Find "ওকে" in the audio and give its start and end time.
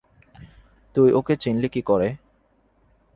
1.11-1.33